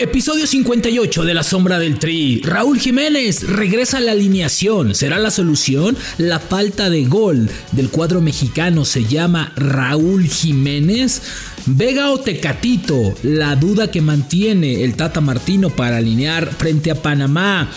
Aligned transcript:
Episodio 0.00 0.46
58 0.46 1.24
de 1.24 1.34
La 1.34 1.42
Sombra 1.42 1.80
del 1.80 1.98
Tri. 1.98 2.40
Raúl 2.44 2.78
Jiménez 2.78 3.42
regresa 3.48 3.98
a 3.98 4.00
la 4.00 4.12
alineación. 4.12 4.94
¿Será 4.94 5.18
la 5.18 5.32
solución? 5.32 5.96
La 6.18 6.38
falta 6.38 6.88
de 6.88 7.04
gol 7.06 7.50
del 7.72 7.90
cuadro 7.90 8.20
mexicano 8.20 8.84
se 8.84 9.06
llama 9.06 9.52
Raúl 9.56 10.28
Jiménez. 10.28 11.20
Vega 11.66 12.12
o 12.12 12.20
Tecatito, 12.20 13.12
la 13.24 13.56
duda 13.56 13.90
que 13.90 14.00
mantiene 14.00 14.84
el 14.84 14.94
Tata 14.94 15.20
Martino 15.20 15.70
para 15.70 15.96
alinear 15.96 16.48
frente 16.54 16.92
a 16.92 17.02
Panamá. 17.02 17.68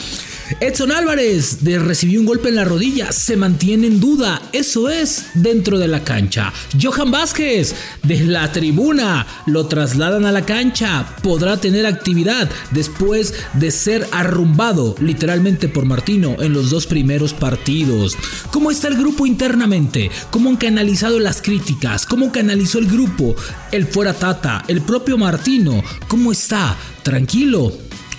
Edson 0.60 0.92
Álvarez 0.92 1.64
de 1.64 1.80
recibió 1.80 2.20
un 2.20 2.26
golpe 2.26 2.50
en 2.50 2.56
la 2.56 2.66
rodilla, 2.66 3.12
se 3.12 3.38
mantiene 3.38 3.88
en 3.88 4.00
duda, 4.00 4.42
eso 4.52 4.90
es 4.90 5.28
dentro 5.34 5.80
de 5.80 5.88
la 5.88 6.04
cancha. 6.04 6.52
Johan 6.80 7.12
Vázquez 7.12 7.76
de 8.04 8.20
la 8.26 8.52
tribuna 8.52 9.26
lo 9.46 9.68
trasladan 9.68 10.26
a 10.26 10.32
la 10.32 10.46
cancha, 10.46 11.16
podrá 11.24 11.58
tener 11.58 11.86
actividad 11.86 12.50
después 12.72 13.34
de 13.54 13.72
ser 13.72 14.08
arrumbado 14.12 14.96
literalmente 15.00 15.68
por 15.68 15.86
Martino 15.86 16.36
en 16.40 16.54
los 16.54 16.70
dos 16.70 16.88
primeros 16.88 17.34
partidos. 17.34 18.18
¿Cómo 18.52 18.72
está 18.72 18.88
el 18.88 18.98
grupo 18.98 19.26
internamente? 19.26 20.12
¿Cómo 20.32 20.50
han 20.50 20.58
canalizado 20.58 21.20
las 21.20 21.42
críticas? 21.42 22.06
¿Cómo 22.06 22.32
canalizó 22.32 22.80
el 22.80 22.88
grupo? 22.88 23.36
El 23.72 23.88
fuera 23.88 24.14
Tata, 24.14 24.64
el 24.68 24.82
propio 24.82 25.18
Martino, 25.18 25.84
¿cómo 26.08 26.32
está? 26.32 26.76
Tranquilo, 27.04 27.72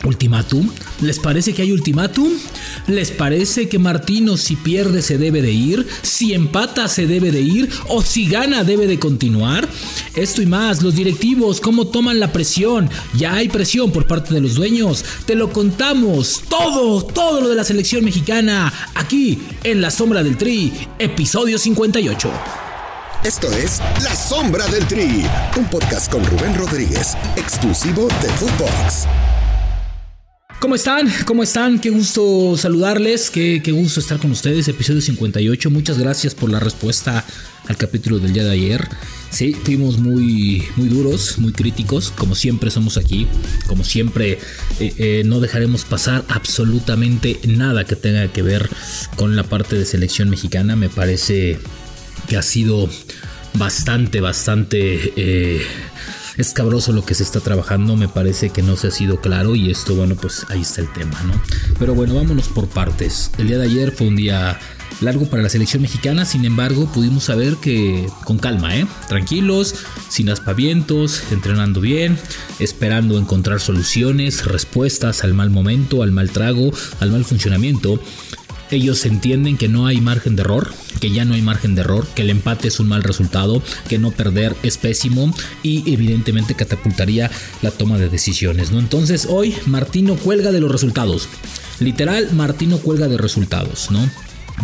¿Ultimátum? 0.04 0.68
¿Les 1.00 1.18
parece 1.20 1.54
que 1.54 1.62
hay 1.62 1.72
ultimátum? 1.72 2.32
¿Les 2.88 3.12
parece 3.12 3.68
que 3.68 3.78
Martino 3.78 4.36
si 4.36 4.56
pierde 4.56 5.00
se 5.00 5.16
debe 5.16 5.42
de 5.42 5.52
ir? 5.52 5.86
¿Si 6.02 6.34
empata 6.34 6.88
se 6.88 7.06
debe 7.06 7.30
de 7.30 7.40
ir? 7.40 7.70
¿O 7.88 8.02
si 8.02 8.26
gana 8.26 8.64
debe 8.64 8.86
de 8.86 8.98
continuar? 8.98 9.68
Esto 10.14 10.42
y 10.42 10.46
más, 10.46 10.82
los 10.82 10.96
directivos, 10.96 11.60
cómo 11.60 11.86
toman 11.86 12.18
la 12.18 12.32
presión. 12.32 12.90
Ya 13.16 13.34
hay 13.34 13.48
presión 13.48 13.92
por 13.92 14.06
parte 14.06 14.34
de 14.34 14.40
los 14.40 14.54
dueños. 14.54 15.04
Te 15.24 15.36
lo 15.36 15.52
contamos 15.52 16.42
todo, 16.48 17.04
todo 17.04 17.40
lo 17.40 17.48
de 17.48 17.56
la 17.56 17.64
selección 17.64 18.04
mexicana, 18.04 18.72
aquí 18.94 19.40
en 19.62 19.80
La 19.80 19.90
Sombra 19.90 20.22
del 20.22 20.36
Tri, 20.36 20.72
episodio 20.98 21.58
58. 21.58 22.30
Esto 23.24 23.52
es 23.52 23.80
La 24.02 24.16
Sombra 24.16 24.66
del 24.66 24.84
Tri, 24.88 25.24
un 25.56 25.66
podcast 25.66 26.10
con 26.10 26.24
Rubén 26.24 26.56
Rodríguez, 26.56 27.16
exclusivo 27.36 28.08
de 28.20 28.28
Footbox. 28.30 29.06
¿Cómo 30.62 30.76
están? 30.76 31.12
¿Cómo 31.24 31.42
están? 31.42 31.80
Qué 31.80 31.90
gusto 31.90 32.56
saludarles, 32.56 33.30
qué, 33.30 33.60
qué, 33.64 33.72
gusto 33.72 33.98
estar 33.98 34.20
con 34.20 34.30
ustedes. 34.30 34.68
Episodio 34.68 35.00
58. 35.00 35.70
Muchas 35.70 35.98
gracias 35.98 36.36
por 36.36 36.50
la 36.50 36.60
respuesta 36.60 37.24
al 37.66 37.76
capítulo 37.76 38.20
del 38.20 38.32
día 38.32 38.44
de 38.44 38.52
ayer. 38.52 38.88
Sí, 39.28 39.54
fuimos 39.54 39.98
muy, 39.98 40.62
muy 40.76 40.88
duros, 40.88 41.38
muy 41.38 41.52
críticos, 41.52 42.12
como 42.12 42.36
siempre 42.36 42.70
somos 42.70 42.96
aquí. 42.96 43.26
Como 43.66 43.82
siempre, 43.82 44.38
eh, 44.78 44.94
eh, 44.98 45.22
no 45.26 45.40
dejaremos 45.40 45.84
pasar 45.84 46.24
absolutamente 46.28 47.40
nada 47.48 47.84
que 47.84 47.96
tenga 47.96 48.28
que 48.28 48.42
ver 48.42 48.70
con 49.16 49.34
la 49.34 49.42
parte 49.42 49.76
de 49.76 49.84
selección 49.84 50.30
mexicana. 50.30 50.76
Me 50.76 50.88
parece 50.88 51.58
que 52.28 52.36
ha 52.36 52.42
sido 52.42 52.88
bastante, 53.54 54.20
bastante... 54.20 55.12
Eh, 55.16 55.60
escabroso 56.36 56.92
lo 56.92 57.04
que 57.04 57.14
se 57.14 57.22
está 57.22 57.40
trabajando, 57.40 57.96
me 57.96 58.08
parece 58.08 58.50
que 58.50 58.62
no 58.62 58.76
se 58.76 58.88
ha 58.88 58.90
sido 58.90 59.20
claro 59.20 59.54
y 59.54 59.70
esto, 59.70 59.94
bueno, 59.94 60.14
pues 60.16 60.46
ahí 60.48 60.62
está 60.62 60.80
el 60.80 60.92
tema, 60.92 61.20
¿no? 61.22 61.40
Pero 61.78 61.94
bueno, 61.94 62.14
vámonos 62.14 62.48
por 62.48 62.68
partes. 62.68 63.30
El 63.38 63.48
día 63.48 63.58
de 63.58 63.64
ayer 63.64 63.92
fue 63.92 64.06
un 64.08 64.16
día 64.16 64.58
largo 65.00 65.26
para 65.26 65.42
la 65.42 65.48
selección 65.48 65.82
mexicana, 65.82 66.24
sin 66.24 66.44
embargo, 66.44 66.86
pudimos 66.86 67.24
saber 67.24 67.56
que 67.56 68.06
con 68.24 68.38
calma, 68.38 68.76
¿eh? 68.76 68.86
Tranquilos, 69.08 69.74
sin 70.08 70.30
aspavientos, 70.30 71.22
entrenando 71.32 71.80
bien, 71.80 72.18
esperando 72.58 73.18
encontrar 73.18 73.60
soluciones, 73.60 74.44
respuestas 74.44 75.24
al 75.24 75.34
mal 75.34 75.50
momento, 75.50 76.02
al 76.02 76.12
mal 76.12 76.30
trago, 76.30 76.70
al 77.00 77.10
mal 77.10 77.24
funcionamiento 77.24 78.00
ellos 78.72 79.04
entienden 79.04 79.58
que 79.58 79.68
no 79.68 79.86
hay 79.86 80.00
margen 80.00 80.34
de 80.34 80.42
error, 80.42 80.72
que 81.02 81.10
ya 81.10 81.24
no 81.24 81.34
hay 81.34 81.42
margen 81.42 81.74
de 81.74 81.80
error, 81.80 82.06
que 82.14 82.22
el 82.22 82.30
empate 82.30 82.68
es 82.68 82.78
un 82.78 82.86
mal 82.86 83.02
resultado, 83.02 83.60
que 83.88 83.98
no 83.98 84.12
perder 84.12 84.54
es 84.62 84.78
pésimo 84.78 85.34
y 85.64 85.92
evidentemente 85.92 86.54
catapultaría 86.54 87.28
la 87.60 87.72
toma 87.72 87.98
de 87.98 88.08
decisiones, 88.08 88.70
¿no? 88.70 88.78
Entonces 88.78 89.26
hoy 89.28 89.56
Martino 89.66 90.14
cuelga 90.14 90.52
de 90.52 90.60
los 90.60 90.70
resultados. 90.70 91.28
Literal, 91.80 92.32
Martino 92.34 92.78
cuelga 92.78 93.08
de 93.08 93.18
resultados, 93.18 93.90
¿no? 93.90 94.08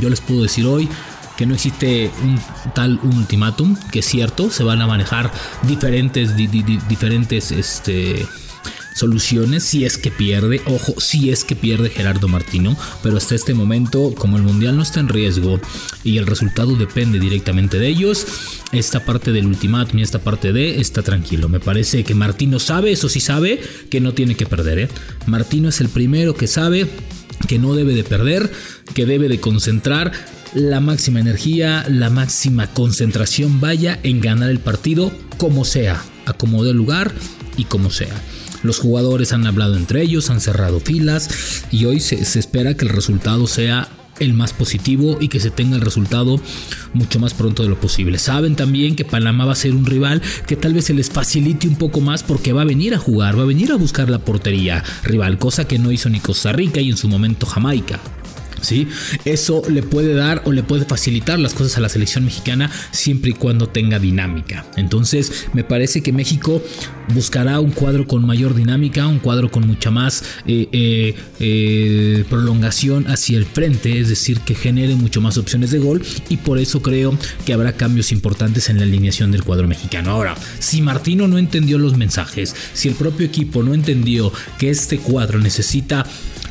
Yo 0.00 0.10
les 0.10 0.20
puedo 0.20 0.44
decir 0.44 0.64
hoy 0.66 0.88
que 1.36 1.44
no 1.44 1.54
existe 1.54 2.08
un 2.22 2.40
tal 2.72 3.00
ultimátum, 3.02 3.76
que 3.90 3.98
es 3.98 4.06
cierto, 4.06 4.48
se 4.52 4.62
van 4.62 4.80
a 4.80 4.86
manejar 4.86 5.32
diferentes, 5.64 6.36
diferentes, 6.36 7.50
este, 7.50 8.24
soluciones 8.98 9.64
si 9.64 9.84
es 9.84 9.98
que 9.98 10.10
pierde, 10.10 10.60
ojo, 10.66 11.00
si 11.00 11.30
es 11.30 11.44
que 11.44 11.56
pierde 11.56 11.90
Gerardo 11.90 12.28
Martino, 12.28 12.76
pero 13.02 13.16
hasta 13.16 13.34
este 13.34 13.54
momento, 13.54 14.14
como 14.14 14.36
el 14.36 14.42
Mundial 14.42 14.76
no 14.76 14.82
está 14.82 15.00
en 15.00 15.08
riesgo 15.08 15.60
y 16.04 16.18
el 16.18 16.26
resultado 16.26 16.76
depende 16.76 17.18
directamente 17.18 17.78
de 17.78 17.88
ellos, 17.88 18.26
esta 18.72 19.04
parte 19.04 19.32
del 19.32 19.46
ultimátum 19.46 19.98
y 19.98 20.02
esta 20.02 20.18
parte 20.18 20.52
de 20.52 20.80
está 20.80 21.02
tranquilo. 21.02 21.48
Me 21.48 21.60
parece 21.60 22.04
que 22.04 22.14
Martino 22.14 22.58
sabe, 22.58 22.92
eso 22.92 23.08
sí 23.08 23.20
sabe, 23.20 23.60
que 23.90 24.00
no 24.00 24.12
tiene 24.12 24.34
que 24.34 24.46
perder. 24.46 24.78
¿eh? 24.78 24.88
Martino 25.26 25.68
es 25.68 25.80
el 25.80 25.88
primero 25.88 26.34
que 26.34 26.46
sabe 26.46 26.88
que 27.46 27.58
no 27.58 27.74
debe 27.74 27.94
de 27.94 28.04
perder, 28.04 28.50
que 28.94 29.06
debe 29.06 29.28
de 29.28 29.40
concentrar 29.40 30.12
la 30.54 30.80
máxima 30.80 31.20
energía, 31.20 31.84
la 31.88 32.10
máxima 32.10 32.68
concentración 32.68 33.60
vaya 33.60 33.98
en 34.02 34.20
ganar 34.20 34.50
el 34.50 34.58
partido 34.58 35.12
como 35.36 35.64
sea, 35.64 36.02
acomode 36.26 36.70
el 36.70 36.76
lugar 36.76 37.12
y 37.56 37.64
como 37.64 37.90
sea. 37.90 38.14
Los 38.62 38.78
jugadores 38.78 39.32
han 39.32 39.46
hablado 39.46 39.76
entre 39.76 40.02
ellos, 40.02 40.30
han 40.30 40.40
cerrado 40.40 40.80
filas 40.80 41.64
y 41.70 41.84
hoy 41.84 42.00
se, 42.00 42.16
espera 42.16 42.74
que 42.74 42.84
el 42.84 42.90
resultado 42.90 43.46
sea 43.46 43.88
el 44.18 44.34
más 44.34 44.52
positivo 44.52 45.16
y 45.20 45.28
que 45.28 45.38
se 45.38 45.50
tenga 45.50 45.76
el 45.76 45.82
resultado 45.82 46.40
mucho 46.92 47.20
más 47.20 47.34
pronto 47.34 47.62
de 47.62 47.68
lo 47.68 47.78
posible. 47.78 48.18
Saben 48.18 48.56
también 48.56 48.96
que 48.96 49.04
Panamá 49.04 49.44
va 49.44 49.52
a 49.52 49.56
ser 49.56 49.74
un 49.74 49.86
rival 49.86 50.20
que 50.46 50.56
tal 50.56 50.74
vez 50.74 50.86
se 50.86 50.94
les 50.94 51.08
facilite 51.08 51.68
un 51.68 51.76
poco 51.76 52.00
más 52.00 52.24
porque 52.24 52.52
va 52.52 52.62
a 52.62 52.66
venir 52.66 52.94
a 52.94 52.98
jugar, 52.98 53.38
va 53.38 53.42
a 53.42 53.46
venir 53.46 53.70
a 53.70 53.76
buscar 53.76 54.10
la 54.10 54.18
portería 54.18 54.82
rival, 55.04 55.38
cosa 55.38 55.68
que 55.68 55.78
no 55.78 55.92
hizo 55.92 56.08
ni 56.08 56.18
Costa 56.18 56.52
Rica 56.52 56.80
y 56.80 56.90
en 56.90 56.96
su 56.96 57.08
momento 57.08 57.46
Jamaica. 57.46 58.00
¿Sí? 58.60 58.88
Eso 59.24 59.62
le 59.68 59.82
puede 59.82 60.14
dar 60.14 60.42
o 60.44 60.52
le 60.52 60.62
puede 60.62 60.84
facilitar 60.84 61.38
las 61.38 61.54
cosas 61.54 61.76
a 61.78 61.80
la 61.80 61.88
selección 61.88 62.24
mexicana 62.24 62.70
siempre 62.90 63.30
y 63.30 63.34
cuando 63.34 63.68
tenga 63.68 63.98
dinámica. 63.98 64.66
Entonces, 64.76 65.46
me 65.52 65.64
parece 65.64 66.02
que 66.02 66.12
México 66.12 66.62
buscará 67.14 67.60
un 67.60 67.70
cuadro 67.70 68.06
con 68.06 68.26
mayor 68.26 68.54
dinámica, 68.54 69.06
un 69.06 69.18
cuadro 69.18 69.50
con 69.50 69.66
mucha 69.66 69.90
más 69.90 70.22
eh, 70.46 70.68
eh, 70.72 71.14
eh, 71.40 72.24
prolongación 72.28 73.08
hacia 73.08 73.38
el 73.38 73.46
frente, 73.46 73.98
es 73.98 74.08
decir, 74.08 74.40
que 74.40 74.54
genere 74.54 74.94
mucho 74.94 75.20
más 75.20 75.38
opciones 75.38 75.70
de 75.70 75.78
gol 75.78 76.02
y 76.28 76.36
por 76.38 76.58
eso 76.58 76.82
creo 76.82 77.16
que 77.44 77.52
habrá 77.52 77.72
cambios 77.72 78.12
importantes 78.12 78.68
en 78.68 78.78
la 78.78 78.84
alineación 78.84 79.30
del 79.30 79.44
cuadro 79.44 79.68
mexicano. 79.68 80.10
Ahora, 80.10 80.34
si 80.58 80.82
Martino 80.82 81.28
no 81.28 81.38
entendió 81.38 81.78
los 81.78 81.96
mensajes, 81.96 82.54
si 82.74 82.88
el 82.88 82.94
propio 82.94 83.26
equipo 83.26 83.62
no 83.62 83.74
entendió 83.74 84.32
que 84.58 84.70
este 84.70 84.98
cuadro 84.98 85.38
necesita 85.38 86.06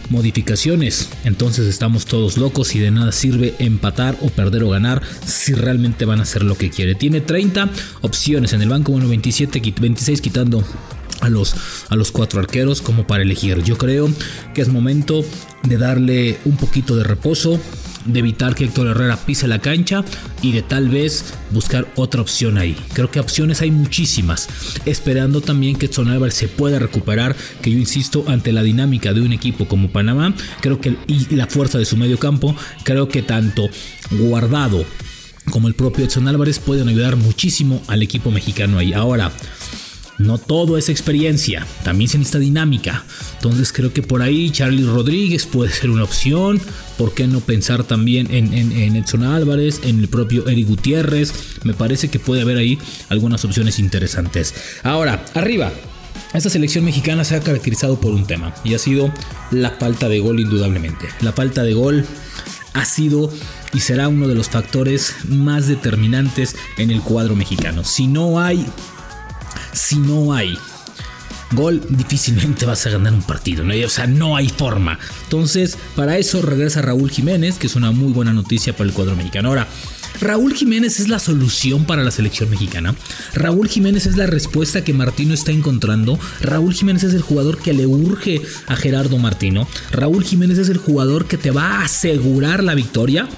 modificaciones. 0.10 1.10
Entonces 1.24 1.68
estamos 1.68 2.06
todos 2.06 2.38
locos 2.38 2.76
y 2.76 2.80
de 2.80 2.92
nada 2.92 3.12
sirve 3.12 3.56
empatar 3.60 4.18
o 4.22 4.30
perder 4.30 4.64
o 4.64 4.70
ganar 4.70 5.02
si 5.26 5.54
realmente 5.54 6.06
van 6.06 6.20
a 6.20 6.24
hacer 6.24 6.44
lo 6.44 6.58
que 6.58 6.70
quiere. 6.70 6.96
Tiene 6.96 7.22
30 7.22 7.70
opciones 8.02 8.54
en 8.54 8.62
el 8.62 8.70
banco, 8.70 8.92
bueno, 8.92 9.08
27, 9.08 9.62
26 9.80 10.22
quitando 10.22 10.64
a 11.22 11.30
los, 11.30 11.56
a 11.90 11.96
los 11.96 12.12
cuatro 12.12 12.40
arqueros 12.40 12.82
como 12.82 13.08
para 13.08 13.24
elegir. 13.24 13.64
Yo 13.64 13.78
creo 13.78 14.10
que 14.54 14.62
es 14.62 14.68
momento 14.68 15.24
de 15.64 15.78
darle 15.78 16.38
un 16.46 16.58
poquito 16.58 16.96
de 16.96 17.04
reposo, 17.04 17.60
de 18.08 18.20
evitar 18.20 18.56
que 18.56 18.66
Héctor 18.66 18.88
Herrera 18.88 19.18
pise 19.18 19.48
la 19.48 19.60
cancha 19.60 20.04
y 20.42 20.52
de 20.52 20.62
tal 20.62 20.90
vez 20.90 21.34
buscar 21.52 21.88
otra 21.96 22.22
opción 22.22 22.58
ahí. 22.58 22.76
Creo 22.94 23.12
que 23.12 23.20
opciones 23.20 23.62
hay 23.62 23.72
muchísimas, 23.72 24.48
esperando 24.86 25.42
también 25.42 25.76
que 25.76 25.88
Edson 25.88 26.10
Álvarez 26.10 26.36
se 26.36 26.48
pueda 26.48 26.80
recuperar, 26.80 27.36
que 27.62 27.72
yo 27.72 27.78
insisto, 27.78 28.26
ante 28.28 28.52
la 28.52 28.64
dinámica 28.64 29.14
de 29.14 29.22
un 29.22 29.34
equipo 29.34 29.68
como 29.68 29.90
Panamá, 29.90 30.34
creo 30.62 30.80
que 30.82 30.98
y 31.08 31.36
la 31.36 31.48
fuerza 31.48 31.78
de 31.78 31.86
su 31.86 31.98
medio 31.98 32.18
campo, 32.18 32.56
creo 32.84 33.08
que 33.08 33.22
tanto 33.22 33.70
guardado 34.12 34.86
como 35.52 35.68
el 35.68 35.74
propio 35.74 36.06
Edson 36.06 36.28
Álvarez 36.28 36.60
pueden 36.60 36.90
ayudar 36.90 37.16
muchísimo 37.16 37.82
al 37.88 38.02
equipo 38.02 38.32
mexicano 38.32 38.78
ahí. 38.78 38.94
Ahora, 38.94 39.32
no 40.18 40.38
todo 40.38 40.78
es 40.78 40.90
experiencia, 40.90 41.66
también 41.84 42.10
se 42.10 42.18
necesita 42.18 42.40
dinámica. 42.40 43.04
Entonces 43.36 43.72
creo 43.72 43.94
que 43.94 44.02
por 44.02 44.22
ahí 44.22 44.50
Charlie 44.50 44.86
Rodríguez 44.86 45.46
puede 45.46 45.72
ser 45.72 45.90
una 45.90 46.04
opción. 46.04 46.60
¿Por 46.98 47.14
qué 47.14 47.28
no 47.28 47.40
pensar 47.40 47.84
también 47.84 48.28
en, 48.32 48.96
Edson 48.96 49.24
Álvarez, 49.24 49.82
en 49.84 50.00
el 50.00 50.08
propio 50.08 50.48
Eric 50.48 50.68
Gutiérrez? 50.68 51.34
Me 51.64 51.74
parece 51.74 52.10
que 52.10 52.20
puede 52.20 52.42
haber 52.42 52.58
ahí 52.58 52.80
algunas 53.10 53.46
opciones 53.46 53.80
interesantes. 53.80 54.54
Ahora, 54.84 55.24
arriba. 55.36 55.72
Esta 56.34 56.50
selección 56.50 56.84
mexicana 56.84 57.24
se 57.24 57.36
ha 57.36 57.40
caracterizado 57.40 58.02
por 58.02 58.14
un 58.14 58.26
tema 58.26 58.54
y 58.64 58.74
ha 58.74 58.80
sido 58.80 59.14
la 59.52 59.72
falta 59.72 60.10
de 60.10 60.20
gol 60.20 60.40
indudablemente. 60.40 61.08
La 61.22 61.32
falta 61.32 61.64
de 61.64 61.74
gol 61.74 62.06
ha 62.74 62.86
sido 62.86 63.32
y 63.74 63.80
será 63.80 64.08
uno 64.08 64.28
de 64.28 64.36
los 64.36 64.50
factores 64.50 65.16
más 65.28 65.68
determinantes 65.68 66.56
en 66.78 66.92
el 66.92 67.02
cuadro 67.02 67.36
mexicano. 67.36 67.84
Si 67.84 68.08
no 68.08 68.42
hay 68.42 68.66
si 69.74 69.98
no 69.98 70.34
hay 70.34 70.58
gol, 71.54 71.82
difícilmente 71.90 72.66
vas 72.66 72.86
a 72.86 72.90
ganar 72.90 73.14
un 73.14 73.22
partido, 73.22 73.64
¿no? 73.64 73.74
O 73.86 73.90
sea, 73.90 74.08
no 74.08 74.36
hay 74.36 74.50
forma. 74.50 75.00
Entonces, 75.24 75.78
para 75.96 76.18
eso 76.18 76.42
regresa 76.42 76.82
Raúl 76.82 77.10
Jiménez, 77.10 77.58
que 77.58 77.68
es 77.68 77.76
una 77.76 77.92
muy 77.92 78.12
buena 78.12 78.34
noticia 78.34 78.74
para 78.76 78.90
el 78.90 78.94
cuadro 78.94 79.16
mexicano. 79.16 79.50
Ahora, 79.50 79.68
Raúl 80.20 80.54
Jiménez 80.54 81.00
es 81.00 81.10
la 81.10 81.20
solución 81.20 81.86
para 81.86 82.04
la 82.04 82.12
selección 82.12 82.50
mexicana. 82.50 82.96
Raúl 83.34 83.70
Jiménez 83.70 84.08
es 84.08 84.18
la 84.18 84.26
respuesta 84.26 84.84
que 84.84 84.94
Martino 84.94 85.34
está 85.34 85.52
encontrando. 85.52 86.20
Raúl 86.42 86.74
Jiménez 86.74 87.04
es 87.04 87.14
el 87.14 87.22
jugador 87.22 87.60
que 87.60 87.74
le 87.74 87.86
urge 87.86 88.42
a 88.66 88.76
Gerardo 88.76 89.18
Martino. 89.18 89.68
Raúl 89.92 90.24
Jiménez 90.24 90.58
es 90.58 90.70
el 90.70 90.78
jugador 90.78 91.28
que 91.28 91.38
te 91.38 91.52
va 91.52 91.78
a 91.78 91.84
asegurar 91.84 92.64
la 92.64 92.74
victoria. 92.74 93.30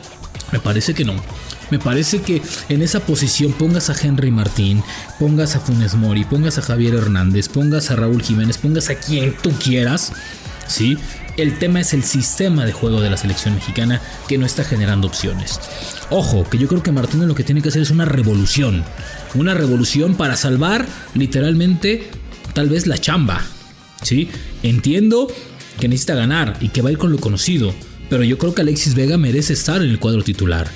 Me 0.52 0.60
parece 0.60 0.94
que 0.94 1.06
no. 1.06 1.22
Me 1.72 1.80
parece 1.80 2.22
que 2.22 2.42
en 2.70 2.82
esa 2.82 3.02
posición 3.02 3.54
pongas 3.54 3.90
a 3.90 3.96
Henry 4.00 4.32
Martín, 4.32 4.84
pongas 5.20 5.56
a 5.56 5.60
Funes 5.60 5.96
Mori, 5.96 6.26
pongas 6.26 6.58
a 6.58 6.62
Javier 6.62 6.96
Hernández, 6.96 7.48
pongas 7.48 7.92
a 7.92 7.96
Raúl 7.96 8.24
Jiménez, 8.24 8.58
pongas 8.58 8.90
a 8.90 8.96
quien 8.96 9.36
tú 9.42 9.52
quieras, 9.52 10.12
¿sí? 10.68 10.98
El 11.38 11.58
tema 11.58 11.80
es 11.80 11.94
el 11.94 12.04
sistema 12.04 12.66
de 12.66 12.74
juego 12.74 13.02
de 13.02 13.10
la 13.10 13.18
selección 13.18 13.56
mexicana 13.56 14.02
que 14.28 14.38
no 14.38 14.46
está 14.46 14.64
generando 14.64 15.08
opciones. 15.08 15.60
Ojo, 16.10 16.44
que 16.44 16.58
yo 16.58 16.68
creo 16.68 16.84
que 16.84 16.92
Martino 16.92 17.26
lo 17.26 17.36
que 17.36 17.46
tiene 17.46 17.62
que 17.62 17.70
hacer 17.70 17.82
es 17.82 17.92
una 17.92 18.04
revolución. 18.04 18.84
Una 19.36 19.54
revolución 19.54 20.16
para 20.16 20.36
salvar 20.36 20.86
literalmente 21.14 22.10
tal 22.54 22.68
vez 22.68 22.88
la 22.88 22.98
chamba. 22.98 23.42
¿Sí? 24.02 24.30
Entiendo 24.64 25.28
que 25.80 25.88
necesita 25.88 26.16
ganar 26.16 26.58
y 26.60 26.70
que 26.70 26.82
va 26.82 26.90
a 26.90 26.92
ir 26.92 26.98
con 26.98 27.12
lo 27.12 27.20
conocido. 27.20 27.74
Pero 28.10 28.24
yo 28.24 28.38
creo 28.38 28.54
que 28.54 28.62
Alexis 28.62 28.96
Vega 28.96 29.18
merece 29.18 29.54
estar 29.54 29.82
en 29.82 29.90
el 29.90 30.00
cuadro 30.00 30.24
titular 30.24 30.70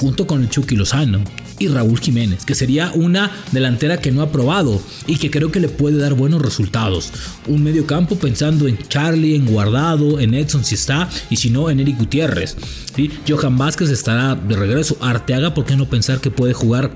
junto 0.00 0.26
con 0.26 0.40
el 0.40 0.48
Chucky 0.48 0.76
Lozano 0.76 1.22
y 1.58 1.68
Raúl 1.68 2.00
Jiménez, 2.00 2.46
que 2.46 2.54
sería 2.54 2.90
una 2.94 3.30
delantera 3.52 4.00
que 4.00 4.10
no 4.10 4.22
ha 4.22 4.32
probado 4.32 4.80
y 5.06 5.18
que 5.18 5.30
creo 5.30 5.52
que 5.52 5.60
le 5.60 5.68
puede 5.68 5.98
dar 5.98 6.14
buenos 6.14 6.40
resultados. 6.40 7.12
Un 7.46 7.62
medio 7.62 7.86
campo 7.86 8.16
pensando 8.16 8.66
en 8.66 8.78
Charlie, 8.88 9.36
en 9.36 9.44
Guardado, 9.44 10.18
en 10.18 10.32
Edson 10.32 10.64
si 10.64 10.74
está, 10.74 11.10
y 11.28 11.36
si 11.36 11.50
no, 11.50 11.68
en 11.68 11.80
Eric 11.80 11.98
Gutiérrez. 11.98 12.56
¿sí? 12.96 13.10
Johan 13.28 13.58
Vázquez 13.58 13.90
estará 13.90 14.34
de 14.34 14.56
regreso. 14.56 14.96
Arteaga, 15.02 15.52
¿por 15.52 15.66
qué 15.66 15.76
no 15.76 15.88
pensar 15.88 16.20
que 16.20 16.30
puede 16.30 16.54
jugar 16.54 16.90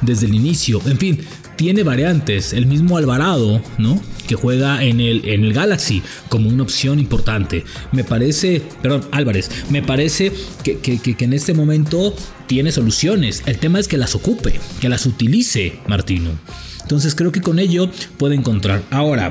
desde 0.00 0.26
el 0.26 0.34
inicio? 0.34 0.82
En 0.86 0.98
fin, 0.98 1.20
tiene 1.54 1.84
variantes. 1.84 2.52
El 2.52 2.66
mismo 2.66 2.96
Alvarado, 2.96 3.62
¿no? 3.78 4.02
Que 4.28 4.36
juega 4.36 4.84
en 4.84 5.00
el, 5.00 5.24
en 5.24 5.42
el 5.42 5.52
Galaxy 5.52 6.02
como 6.28 6.48
una 6.48 6.62
opción 6.62 7.00
importante. 7.00 7.64
Me 7.90 8.04
parece, 8.04 8.62
perdón, 8.80 9.02
Álvarez, 9.10 9.50
me 9.70 9.82
parece 9.82 10.32
que, 10.62 10.78
que 10.78 11.24
en 11.24 11.32
este 11.32 11.54
momento 11.54 12.14
tiene 12.46 12.70
soluciones. 12.70 13.42
El 13.46 13.58
tema 13.58 13.80
es 13.80 13.88
que 13.88 13.96
las 13.96 14.14
ocupe, 14.14 14.60
que 14.80 14.88
las 14.88 15.06
utilice 15.06 15.80
Martino. 15.88 16.30
Entonces 16.82 17.14
creo 17.14 17.32
que 17.32 17.40
con 17.40 17.58
ello 17.58 17.90
puede 18.16 18.34
encontrar. 18.34 18.82
Ahora, 18.90 19.30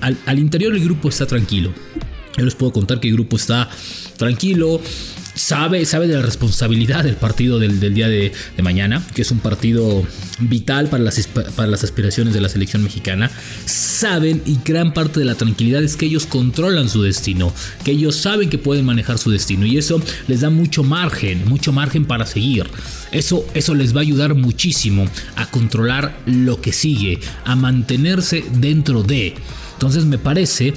al, 0.00 0.16
al 0.26 0.38
interior 0.38 0.74
el 0.74 0.84
grupo 0.84 1.08
está 1.08 1.26
tranquilo. 1.26 1.72
Yo 2.36 2.44
les 2.44 2.54
puedo 2.54 2.72
contar 2.72 3.00
que 3.00 3.08
el 3.08 3.14
grupo 3.14 3.36
está 3.36 3.68
tranquilo 4.16 4.80
sabe, 5.34 5.84
de 5.84 6.14
la 6.14 6.22
responsabilidad 6.22 7.04
del 7.04 7.16
partido 7.16 7.58
del, 7.58 7.80
día 7.94 8.08
de, 8.08 8.32
mañana, 8.62 9.02
que 9.14 9.22
es 9.22 9.30
un 9.30 9.38
partido 9.38 10.04
vital 10.38 10.88
para 10.88 11.02
las, 11.02 11.26
para 11.26 11.68
las 11.68 11.84
aspiraciones 11.84 12.34
de 12.34 12.40
la 12.40 12.48
selección 12.48 12.82
mexicana. 12.82 13.30
Saben 13.66 14.42
y 14.46 14.58
gran 14.64 14.92
parte 14.94 15.20
de 15.20 15.26
la 15.26 15.34
tranquilidad 15.34 15.82
es 15.82 15.96
que 15.96 16.06
ellos 16.06 16.26
controlan 16.26 16.88
su 16.88 17.02
destino, 17.02 17.52
que 17.84 17.92
ellos 17.92 18.16
saben 18.16 18.50
que 18.50 18.58
pueden 18.58 18.84
manejar 18.84 19.18
su 19.18 19.30
destino 19.30 19.66
y 19.66 19.78
eso 19.78 20.00
les 20.28 20.40
da 20.40 20.50
mucho 20.50 20.82
margen, 20.82 21.44
mucho 21.48 21.72
margen 21.72 22.04
para 22.04 22.26
seguir. 22.26 22.66
Eso, 23.12 23.46
eso 23.54 23.74
les 23.74 23.94
va 23.94 24.00
a 24.00 24.02
ayudar 24.02 24.34
muchísimo 24.34 25.06
a 25.36 25.46
controlar 25.50 26.18
lo 26.26 26.60
que 26.60 26.72
sigue, 26.72 27.20
a 27.44 27.54
mantenerse 27.56 28.44
dentro 28.54 29.02
de. 29.02 29.34
Entonces 29.74 30.04
me 30.04 30.18
parece 30.18 30.74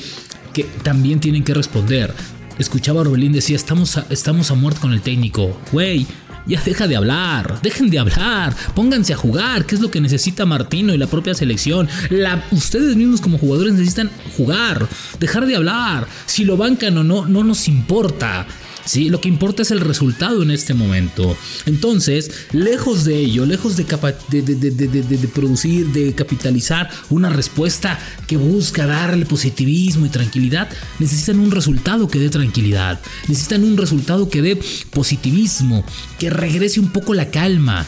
que 0.53 0.63
también 0.83 1.19
tienen 1.19 1.44
que 1.44 1.53
responder 1.53 2.13
escuchaba 2.59 3.00
a 3.00 3.01
Orbelín 3.04 3.31
decía, 3.31 3.56
estamos 3.56 3.98
a, 3.98 4.06
estamos 4.09 4.51
a 4.51 4.56
muerte 4.56 4.81
con 4.81 4.94
el 4.94 5.01
técnico. 5.01 5.57
Güey, 5.71 6.07
ya 6.47 6.61
deja 6.63 6.88
de 6.88 6.95
hablar, 6.95 7.59
dejen 7.61 7.89
de 7.89 7.99
hablar, 7.99 8.55
pónganse 8.73 9.13
a 9.13 9.17
jugar, 9.17 9.65
¿Qué 9.65 9.75
es 9.75 9.81
lo 9.81 9.91
que 9.91 10.01
necesita 10.01 10.45
Martino 10.45 10.94
y 10.94 10.97
la 10.97 11.07
propia 11.07 11.33
selección. 11.33 11.88
La, 12.09 12.44
ustedes 12.51 12.95
mismos 12.95 13.21
como 13.21 13.38
jugadores 13.38 13.73
necesitan 13.73 14.09
jugar, 14.35 14.88
dejar 15.19 15.45
de 15.45 15.55
hablar. 15.55 16.07
Si 16.25 16.45
lo 16.45 16.57
bancan 16.57 16.97
o 16.97 17.03
no, 17.03 17.25
no 17.25 17.44
nos 17.44 17.67
importa. 17.67 18.47
¿sí? 18.88 19.09
Lo 19.09 19.21
que 19.21 19.27
importa 19.29 19.61
es 19.61 19.71
el 19.71 19.81
resultado 19.81 20.41
en 20.41 20.51
este 20.51 20.73
momento. 20.73 21.38
Entonces, 21.65 22.31
lejos 22.51 23.03
de 23.03 23.19
ello, 23.19 23.45
lejos 23.45 23.77
de, 23.77 23.83
de, 23.83 25.27
producir, 25.33 25.88
de 25.88 26.15
capitalizar 26.15 26.89
una 27.09 27.29
respuesta 27.29 28.00
que 28.27 28.38
busca 28.38 28.88
darle 28.88 29.25
positivismo 29.25 30.05
y 30.05 30.09
tranquilidad, 30.09 30.69
necesitan 31.00 31.39
un 31.39 31.51
resultado 31.51 32.07
que 32.07 32.19
dé 32.19 32.29
tranquilidad, 32.29 33.00
necesitan 33.27 33.63
un 33.63 33.77
resultado 33.77 34.29
que 34.29 34.41
dé 34.41 34.59
positivismo, 34.91 35.83
que 36.17 36.29
regrese 36.38 36.80
un 36.80 36.89
poco 36.92 37.13
la 37.13 37.30
calma. 37.30 37.86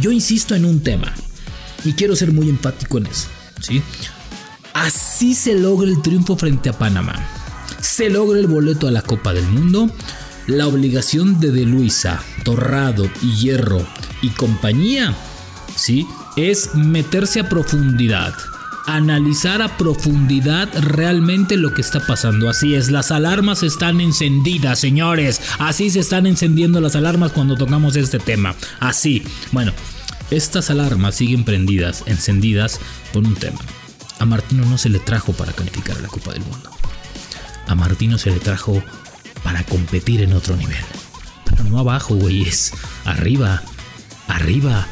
Yo 0.00 0.10
insisto 0.10 0.54
en 0.54 0.64
un 0.64 0.82
tema 0.82 1.14
y 1.84 1.94
quiero 1.94 2.14
ser 2.16 2.32
muy 2.32 2.48
empático 2.48 2.98
en 2.98 3.06
eso, 3.06 3.28
¿sí? 3.60 3.82
Así 4.74 5.34
se 5.34 5.54
logra 5.54 5.88
el 5.88 6.02
triunfo 6.02 6.36
frente 6.36 6.68
a 6.68 6.74
Panamá. 6.74 7.14
Se 7.80 8.10
logra 8.10 8.38
el 8.38 8.46
boleto 8.46 8.88
a 8.88 8.90
la 8.90 9.02
Copa 9.02 9.32
del 9.32 9.46
Mundo 9.46 9.90
la 10.46 10.66
obligación 10.66 11.40
de 11.40 11.50
De 11.50 11.64
Luisa, 11.64 12.22
Torrado 12.44 13.10
y 13.22 13.34
Hierro 13.36 13.84
y 14.22 14.30
compañía, 14.30 15.14
¿sí? 15.74 16.06
Es 16.36 16.74
meterse 16.74 17.40
a 17.40 17.48
profundidad, 17.48 18.34
analizar 18.86 19.62
a 19.62 19.76
profundidad 19.76 20.68
realmente 20.80 21.56
lo 21.56 21.74
que 21.74 21.80
está 21.80 22.00
pasando. 22.00 22.48
Así 22.48 22.74
es, 22.74 22.90
las 22.90 23.10
alarmas 23.10 23.62
están 23.62 24.00
encendidas, 24.00 24.78
señores. 24.78 25.40
Así 25.58 25.90
se 25.90 26.00
están 26.00 26.26
encendiendo 26.26 26.80
las 26.80 26.96
alarmas 26.96 27.32
cuando 27.32 27.56
tocamos 27.56 27.96
este 27.96 28.18
tema. 28.18 28.54
Así. 28.80 29.22
Bueno, 29.52 29.72
estas 30.30 30.70
alarmas 30.70 31.16
siguen 31.16 31.44
prendidas, 31.44 32.04
encendidas 32.06 32.80
por 33.12 33.24
un 33.24 33.34
tema. 33.34 33.60
A 34.18 34.24
Martino 34.24 34.64
no 34.64 34.78
se 34.78 34.88
le 34.88 34.98
trajo 34.98 35.32
para 35.32 35.52
calificar 35.52 36.00
la 36.00 36.08
Copa 36.08 36.32
del 36.32 36.42
Mundo. 36.42 36.70
A 37.66 37.74
Martino 37.74 38.18
se 38.18 38.30
le 38.30 38.38
trajo 38.38 38.82
para 39.42 39.62
competir 39.64 40.22
en 40.22 40.32
otro 40.32 40.56
nivel. 40.56 40.84
Pero 41.44 41.64
no 41.64 41.78
abajo, 41.78 42.14
güey, 42.14 42.42
es 42.42 42.72
arriba, 43.04 43.62
arriba. 44.28 44.86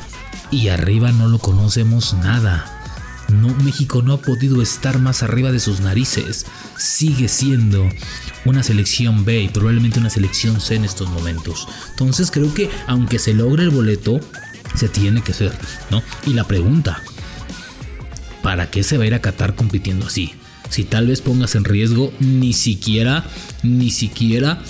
Y 0.50 0.68
arriba 0.68 1.10
no 1.10 1.26
lo 1.28 1.38
conocemos 1.38 2.14
nada. 2.14 2.73
No, 3.40 3.54
México 3.64 4.02
no 4.02 4.14
ha 4.14 4.20
podido 4.20 4.62
estar 4.62 4.98
más 4.98 5.22
arriba 5.22 5.52
de 5.52 5.60
sus 5.60 5.80
narices. 5.80 6.46
Sigue 6.76 7.28
siendo 7.28 7.88
una 8.44 8.62
selección 8.62 9.24
B 9.24 9.42
y 9.42 9.48
probablemente 9.48 9.98
una 9.98 10.10
selección 10.10 10.60
C 10.60 10.76
en 10.76 10.84
estos 10.84 11.08
momentos. 11.10 11.66
Entonces 11.90 12.30
creo 12.30 12.52
que 12.52 12.70
aunque 12.86 13.18
se 13.18 13.34
logre 13.34 13.64
el 13.64 13.70
boleto, 13.70 14.20
se 14.74 14.88
tiene 14.88 15.22
que 15.22 15.32
hacer, 15.32 15.52
¿no? 15.90 16.02
Y 16.26 16.34
la 16.34 16.44
pregunta, 16.44 17.02
¿para 18.42 18.70
qué 18.70 18.82
se 18.82 18.98
va 18.98 19.04
a 19.04 19.06
ir 19.06 19.14
a 19.14 19.20
Qatar 19.20 19.54
compitiendo 19.54 20.06
así? 20.06 20.34
si 20.74 20.82
tal 20.82 21.06
vez 21.06 21.20
pongas 21.20 21.54
en 21.54 21.64
riesgo 21.64 22.12
ni 22.18 22.52
siquiera, 22.52 23.24
ni 23.62 23.92
siquiera 23.92 24.60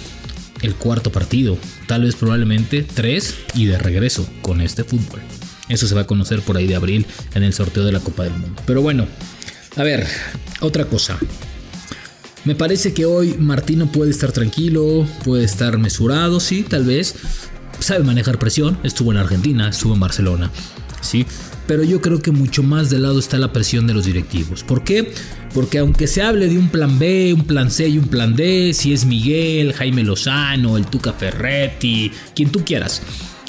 el 0.61 0.75
cuarto 0.75 1.11
partido, 1.11 1.57
tal 1.87 2.03
vez 2.03 2.15
probablemente 2.15 2.83
tres 2.83 3.37
y 3.55 3.65
de 3.65 3.79
regreso 3.79 4.29
con 4.43 4.61
este 4.61 4.85
fútbol. 4.85 5.21
Eso 5.69 5.87
se 5.87 5.95
va 5.95 6.03
a 6.03 6.07
conocer 6.07 6.41
por 6.43 6.57
ahí 6.57 6.67
de 6.67 6.75
abril 6.75 7.07
en 7.35 7.43
el 7.43 7.53
sorteo 7.53 7.85
de 7.85 7.93
la 7.93 8.01
Copa 8.01 8.25
del 8.25 8.33
Mundo. 8.33 8.63
Pero 8.67 8.83
bueno, 8.83 9.07
a 9.77 9.83
ver, 9.83 10.07
otra 10.61 10.85
cosa. 10.85 11.19
Me 12.45 12.55
parece 12.55 12.93
que 12.93 13.07
hoy 13.07 13.35
Martino 13.39 13.91
puede 13.91 14.11
estar 14.11 14.33
tranquilo, 14.33 15.07
puede 15.25 15.45
estar 15.45 15.79
mesurado, 15.79 16.41
sí, 16.41 16.63
tal 16.63 16.85
vez. 16.85 17.15
Sabe 17.79 18.05
manejar 18.05 18.39
presión, 18.39 18.79
estuvo 18.83 19.13
en 19.13 19.19
Argentina, 19.19 19.69
estuvo 19.69 19.95
en 19.95 20.01
Barcelona, 20.01 20.51
sí 21.01 21.27
pero 21.67 21.83
yo 21.83 22.01
creo 22.01 22.21
que 22.21 22.31
mucho 22.31 22.63
más 22.63 22.91
de 22.91 22.99
lado 22.99 23.19
está 23.19 23.39
la 23.39 23.53
presión 23.53 23.87
de 23.87 23.95
los 23.95 24.05
directivos. 24.05 24.63
¿Por 24.63 24.85
qué? 24.85 25.13
Porque 25.55 25.79
aunque 25.79 26.07
se 26.07 26.23
hable 26.23 26.49
de 26.49 26.59
un 26.59 26.69
plan 26.69 26.99
B, 26.99 27.33
un 27.35 27.45
plan 27.45 27.71
C 27.71 27.89
y 27.89 27.99
un 27.99 28.09
plan 28.09 28.35
D, 28.35 28.73
si 28.75 28.93
es 28.93 29.05
Miguel, 29.05 29.73
Jaime 29.73 30.03
Lozano, 30.03 30.77
el 30.77 30.87
Tuca 30.87 31.13
Ferretti, 31.13 32.11
quien 32.35 32.51
tú 32.51 32.65
quieras, 32.65 33.03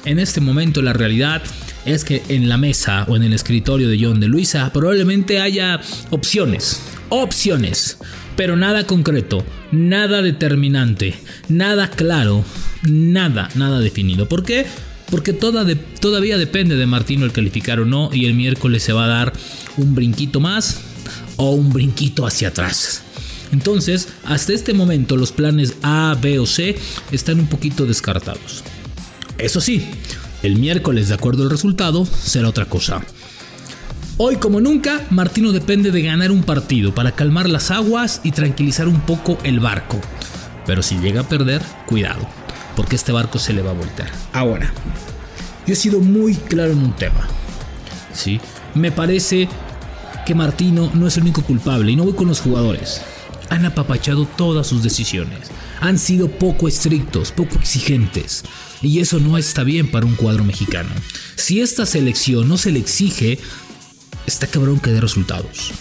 en 0.05 0.19
este 0.19 0.39
momento 0.39 0.81
la 0.81 0.93
realidad 0.93 1.41
es 1.85 2.03
que 2.03 2.23
en 2.29 2.49
la 2.49 2.57
mesa 2.57 3.05
o 3.07 3.15
en 3.15 3.23
el 3.23 3.33
escritorio 3.33 3.87
de 3.87 3.97
John 4.01 4.19
de 4.19 4.27
Luisa 4.27 4.71
probablemente 4.73 5.39
haya 5.39 5.79
opciones, 6.09 6.81
opciones, 7.09 7.97
pero 8.35 8.55
nada 8.55 8.85
concreto, 8.85 9.45
nada 9.71 10.21
determinante, 10.21 11.15
nada 11.47 11.89
claro, 11.89 12.43
nada, 12.83 13.49
nada 13.55 13.79
definido. 13.79 14.27
¿Por 14.27 14.43
qué? 14.43 14.65
porque 15.09 15.33
todavía 15.33 16.37
depende 16.37 16.75
de 16.75 16.85
Martino 16.85 17.25
el 17.25 17.31
calificar 17.31 17.79
o 17.79 17.85
no 17.85 18.09
y 18.11 18.25
el 18.25 18.33
miércoles 18.33 18.83
se 18.83 18.93
va 18.93 19.05
a 19.05 19.07
dar 19.07 19.33
un 19.77 19.95
brinquito 19.95 20.39
más 20.39 20.79
o 21.37 21.51
un 21.51 21.69
brinquito 21.69 22.25
hacia 22.25 22.49
atrás. 22.49 23.03
Entonces, 23.51 24.09
hasta 24.25 24.53
este 24.53 24.73
momento 24.73 25.15
los 25.15 25.31
planes 25.31 25.75
A, 25.83 26.17
B 26.19 26.39
o 26.39 26.45
C 26.45 26.75
están 27.11 27.39
un 27.39 27.47
poquito 27.47 27.85
descartados. 27.85 28.63
Eso 29.37 29.61
sí, 29.61 29.85
el 30.45 30.57
miércoles, 30.57 31.09
de 31.09 31.15
acuerdo 31.15 31.43
al 31.43 31.49
resultado, 31.49 32.05
será 32.05 32.49
otra 32.49 32.65
cosa. 32.65 33.01
Hoy 34.17 34.37
como 34.37 34.61
nunca, 34.61 35.01
Martino 35.09 35.51
depende 35.51 35.91
de 35.91 36.01
ganar 36.01 36.31
un 36.31 36.43
partido 36.43 36.95
para 36.95 37.11
calmar 37.11 37.49
las 37.49 37.71
aguas 37.71 38.21
y 38.23 38.31
tranquilizar 38.31 38.87
un 38.87 39.01
poco 39.01 39.37
el 39.43 39.59
barco. 39.59 39.99
Pero 40.65 40.81
si 40.81 40.97
llega 40.99 41.21
a 41.21 41.27
perder, 41.27 41.61
cuidado, 41.85 42.27
porque 42.75 42.95
este 42.95 43.11
barco 43.11 43.39
se 43.39 43.53
le 43.53 43.61
va 43.61 43.71
a 43.71 43.75
voltear. 43.75 44.09
Ahora, 44.31 44.71
yo 45.67 45.73
he 45.73 45.75
sido 45.75 45.99
muy 45.99 46.35
claro 46.35 46.71
en 46.71 46.79
un 46.79 46.95
tema. 46.95 47.27
¿sí? 48.13 48.39
Me 48.73 48.91
parece 48.91 49.49
que 50.25 50.35
Martino 50.35 50.89
no 50.93 51.07
es 51.07 51.17
el 51.17 51.23
único 51.23 51.43
culpable 51.43 51.91
y 51.91 51.95
no 51.95 52.03
voy 52.03 52.13
con 52.13 52.27
los 52.27 52.39
jugadores. 52.39 53.01
Han 53.49 53.65
apapachado 53.65 54.25
todas 54.25 54.67
sus 54.67 54.83
decisiones. 54.83 55.49
Han 55.81 55.99
sido 55.99 56.29
poco 56.29 56.67
estrictos, 56.67 57.31
poco 57.31 57.55
exigentes. 57.55 58.43
Y 58.81 58.99
eso 58.99 59.19
no 59.19 59.37
está 59.37 59.63
bien 59.63 59.89
para 59.89 60.05
un 60.05 60.15
cuadro 60.15 60.43
mexicano. 60.43 60.89
Si 61.35 61.61
esta 61.61 61.85
selección 61.85 62.47
no 62.47 62.57
se 62.57 62.71
le 62.71 62.79
exige, 62.79 63.39
está 64.25 64.47
cabrón 64.47 64.79
que 64.79 64.91
dé 64.91 65.01
resultados. 65.01 65.73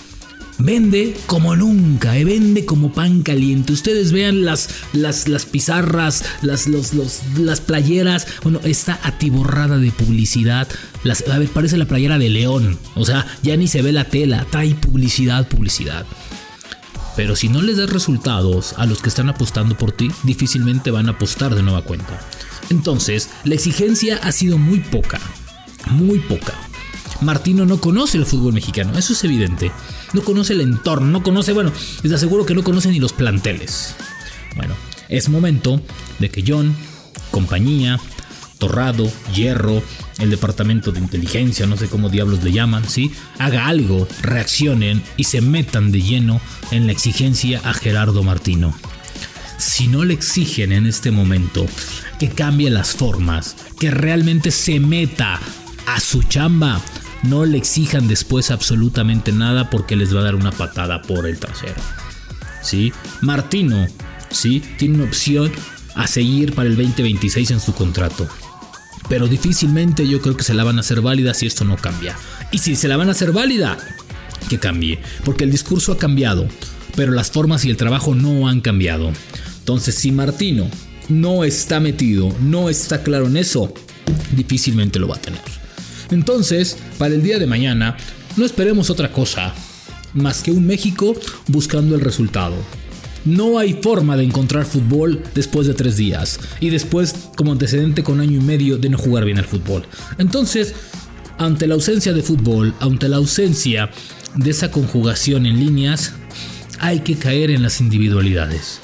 Vende 0.59 1.17
como 1.27 1.57
nunca, 1.57 2.17
eh, 2.17 2.25
vende 2.25 2.65
como 2.65 2.93
pan 2.93 3.23
caliente. 3.23 3.73
Ustedes 3.73 4.13
vean 4.13 4.45
las, 4.45 4.69
las, 4.93 5.27
las 5.29 5.47
pizarras, 5.47 6.25
las, 6.43 6.69
las 7.37 7.61
playeras. 7.61 8.27
Bueno, 8.43 8.61
está 8.63 9.01
atiborrada 9.03 9.79
de 9.79 9.91
publicidad. 9.91 10.69
Las, 11.03 11.29
a 11.29 11.39
ver, 11.39 11.49
parece 11.49 11.77
la 11.77 11.87
playera 11.87 12.19
de 12.19 12.31
León. 12.31 12.79
O 12.95 13.05
sea, 13.05 13.27
ya 13.43 13.57
ni 13.57 13.67
se 13.67 13.83
ve 13.83 13.93
la 13.93 14.05
tela. 14.05 14.47
Trae 14.49 14.75
publicidad, 14.77 15.49
publicidad. 15.49 16.07
Pero 17.17 17.37
si 17.37 17.49
no 17.49 17.63
les 17.63 17.77
das 17.77 17.91
resultados 17.91 18.75
a 18.77 18.87
los 18.87 19.01
que 19.01 19.09
están 19.09 19.29
apostando 19.29 19.77
por 19.77 19.93
ti, 19.93 20.11
difícilmente 20.25 20.91
van 20.91 21.09
a 21.09 21.13
apostar 21.13 21.55
de 21.55 21.63
nueva 21.63 21.83
cuenta. 21.83 22.21
Entonces, 22.71 23.31
la 23.45 23.55
exigencia 23.55 24.19
ha 24.23 24.33
sido 24.33 24.59
muy 24.59 24.81
poca. 24.81 25.21
Muy 25.91 26.19
poca. 26.19 26.55
Martino 27.21 27.65
no 27.65 27.81
conoce 27.81 28.19
el 28.19 28.27
fútbol 28.27 28.53
mexicano, 28.53 28.99
eso 28.99 29.13
es 29.13 29.25
evidente. 29.25 29.71
No 30.13 30.23
conoce 30.23 30.53
el 30.53 30.61
entorno, 30.61 31.07
no 31.07 31.23
conoce, 31.23 31.53
bueno, 31.53 31.73
les 32.03 32.13
aseguro 32.13 32.45
que 32.45 32.55
no 32.55 32.65
conoce 32.65 32.91
ni 32.91 32.99
los 33.01 33.13
planteles. 33.13 33.95
Bueno, 34.57 34.75
es 35.09 35.29
momento 35.29 35.81
de 36.19 36.31
que 36.31 36.45
John, 36.47 36.75
compañía, 37.31 38.01
Torrado, 38.59 39.11
Hierro, 39.35 39.83
el 40.19 40.31
departamento 40.31 40.93
de 40.93 41.01
inteligencia, 41.01 41.67
no 41.67 41.77
sé 41.77 41.89
cómo 41.89 42.09
diablos 42.09 42.43
le 42.43 42.53
llaman, 42.53 42.89
¿sí? 42.89 43.13
Haga 43.39 43.67
algo, 43.67 44.07
reaccionen 44.23 45.03
y 45.17 45.25
se 45.25 45.41
metan 45.41 45.91
de 45.93 46.03
lleno 46.03 46.41
en 46.71 46.87
la 46.87 46.93
exigencia 46.93 47.61
a 47.65 47.73
Gerardo 47.73 48.23
Martino. 48.23 48.75
Si 49.59 49.89
no 49.89 50.05
le 50.05 50.15
exigen 50.15 50.73
en 50.73 50.87
este 50.87 51.11
momento 51.11 51.67
que 52.19 52.29
cambie 52.29 52.71
las 52.71 52.93
formas, 52.93 53.57
que 53.79 53.91
realmente 53.91 54.51
se 54.51 54.81
meta 54.81 55.41
a 55.87 56.01
su 56.01 56.23
chamba, 56.23 56.81
no 57.23 57.45
le 57.45 57.59
exijan 57.59 58.09
después 58.09 58.51
absolutamente 58.51 59.33
nada 59.33 59.71
porque 59.71 59.97
les 59.97 60.15
va 60.15 60.21
a 60.21 60.25
dar 60.25 60.35
una 60.35 60.53
patada 60.53 61.03
por 61.03 61.27
el 61.27 61.39
trasero. 61.39 61.81
¿Sí? 62.63 62.93
Martino, 63.21 63.87
¿sí? 64.31 64.63
Tiene 64.79 64.97
una 64.97 65.05
opción 65.05 65.53
a 65.95 66.07
seguir 66.07 66.55
para 66.55 66.69
el 66.69 66.77
2026 66.77 67.51
en 67.53 67.61
su 67.61 67.75
contrato. 67.75 68.29
Pero 69.09 69.29
difícilmente 69.29 70.09
yo 70.09 70.21
creo 70.21 70.37
que 70.37 70.45
se 70.45 70.55
la 70.55 70.65
van 70.65 70.79
a 70.79 70.81
hacer 70.81 71.01
válida 71.01 71.35
si 71.35 71.47
esto 71.47 71.65
no 71.65 71.77
cambia. 71.77 72.17
Y 72.53 72.59
si 72.59 72.77
se 72.77 72.89
la 72.89 72.97
van 72.97 73.09
a 73.09 73.13
hacer 73.13 73.33
válida, 73.33 73.77
que 74.49 74.59
cambie. 74.59 74.99
Porque 75.25 75.45
el 75.45 75.51
discurso 75.51 75.93
ha 75.93 75.99
cambiado, 75.99 76.49
pero 76.97 77.13
las 77.13 77.31
formas 77.31 77.65
y 77.65 77.71
el 77.71 77.77
trabajo 77.77 78.15
no 78.15 78.49
han 78.49 78.61
cambiado. 78.61 79.13
Entonces, 79.59 79.95
si 79.95 80.13
Martino 80.13 80.69
no 81.09 81.45
está 81.45 81.81
metido, 81.81 82.35
no 82.41 82.69
está 82.69 83.03
claro 83.03 83.27
en 83.27 83.37
eso, 83.37 83.73
difícilmente 84.37 84.99
lo 84.99 85.09
va 85.09 85.17
a 85.17 85.21
tener. 85.21 85.41
Entonces, 86.11 86.77
para 86.99 87.15
el 87.15 87.23
día 87.23 87.39
de 87.39 87.47
mañana, 87.47 87.97
no 88.37 88.45
esperemos 88.45 88.91
otra 88.91 89.11
cosa 89.11 89.55
más 90.13 90.43
que 90.43 90.53
un 90.53 90.67
México 90.67 91.15
buscando 91.49 91.95
el 91.95 92.01
resultado. 92.01 92.55
No 93.25 93.59
hay 93.59 93.73
forma 93.75 94.17
de 94.17 94.25
encontrar 94.25 94.67
fútbol 94.67 95.23
después 95.35 95.67
de 95.67 95.75
tres 95.75 95.97
días 95.97 96.39
y 96.61 96.69
después 96.69 97.15
como 97.37 97.53
antecedente 97.53 98.03
con 98.03 98.21
año 98.21 98.39
y 98.39 98.43
medio 98.43 98.77
de 98.77 98.91
no 98.91 98.99
jugar 98.99 99.25
bien 99.25 99.39
al 99.39 99.47
fútbol. 99.47 99.85
Entonces, 100.19 100.75
ante 101.39 101.67
la 101.67 101.75
ausencia 101.75 102.13
de 102.13 102.23
fútbol, 102.23 102.75
ante 102.81 103.09
la 103.09 103.17
ausencia 103.17 103.91
de 104.35 104.51
esa 104.51 104.71
conjugación 104.71 105.47
en 105.47 105.59
líneas, 105.59 106.13
hay 106.81 107.01
que 107.01 107.17
caer 107.17 107.51
en 107.51 107.63
las 107.63 107.81
individualidades. 107.81 108.81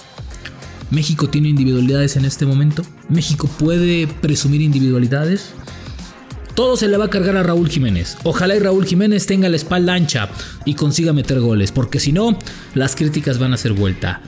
¿México 0.90 1.28
tiene 1.28 1.49
individualidades 1.49 2.16
en 2.16 2.25
este 2.25 2.47
momento? 2.47 2.82
¿México 3.09 3.49
puede 3.59 4.06
presumir 4.06 4.62
individualidades? 4.62 5.50
Todo 6.61 6.76
se 6.76 6.88
le 6.88 6.99
va 6.99 7.07
a 7.07 7.09
cargar 7.09 7.38
a 7.38 7.43
Raúl 7.43 7.71
Jiménez. 7.71 8.19
Ojalá 8.23 8.55
y 8.55 8.59
Raúl 8.59 8.85
Jiménez 8.85 9.25
tenga 9.25 9.49
la 9.49 9.57
espalda 9.57 9.95
ancha 9.95 10.29
y 10.67 10.75
consiga 10.75 11.14
meter 11.14 11.40
goles, 11.40 11.73
porque 11.73 11.99
si 11.99 12.12
no, 12.12 12.38
las 12.75 12.97
críticas 12.97 13.38
van 13.38 13.55
a 13.55 13.57
ser 13.57 13.73
vuelta. 13.73 14.21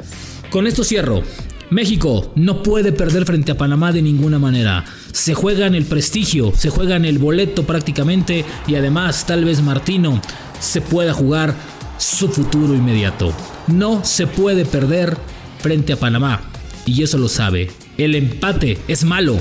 Con 0.48 0.66
esto 0.66 0.82
cierro. 0.82 1.22
México 1.68 2.32
no 2.34 2.62
puede 2.62 2.90
perder 2.90 3.26
frente 3.26 3.52
a 3.52 3.58
Panamá 3.58 3.92
de 3.92 4.00
ninguna 4.00 4.38
manera. 4.38 4.82
Se 5.12 5.34
juega 5.34 5.66
en 5.66 5.74
el 5.74 5.84
prestigio, 5.84 6.54
se 6.56 6.70
juega 6.70 6.96
en 6.96 7.04
el 7.04 7.18
boleto 7.18 7.66
prácticamente 7.66 8.46
y 8.66 8.76
además 8.76 9.26
tal 9.26 9.44
vez 9.44 9.60
Martino 9.60 10.18
se 10.58 10.80
pueda 10.80 11.12
jugar 11.12 11.54
su 11.98 12.30
futuro 12.30 12.74
inmediato. 12.74 13.34
No 13.66 14.06
se 14.06 14.26
puede 14.26 14.64
perder 14.64 15.18
frente 15.58 15.92
a 15.92 15.96
Panamá 15.98 16.40
y 16.86 17.02
eso 17.02 17.18
lo 17.18 17.28
sabe. 17.28 17.70
El 17.98 18.14
empate 18.14 18.78
es 18.88 19.04
malo. 19.04 19.38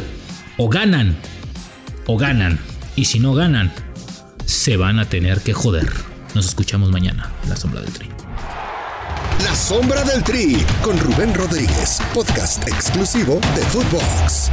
O 0.58 0.68
ganan 0.68 1.16
o 2.06 2.18
ganan. 2.18 2.71
Y 2.96 3.06
si 3.06 3.20
no 3.20 3.34
ganan, 3.34 3.72
se 4.46 4.78
van 4.78 5.00
a 5.00 5.06
tener 5.06 5.42
que 5.42 5.54
joder. 5.54 5.92
Nos 6.36 6.46
escuchamos 6.46 6.92
mañana 6.92 7.32
en 7.44 7.50
La 7.50 7.56
Sombra 7.56 7.82
del 7.82 7.92
Tri. 7.92 8.10
La 9.44 9.56
Sombra 9.56 10.04
del 10.04 10.24
Tri 10.24 10.58
con 10.82 11.00
Rubén 11.00 11.34
Rodríguez, 11.34 12.00
podcast 12.14 12.68
exclusivo 12.68 13.40
de 13.56 13.62
Footbox. 13.64 14.52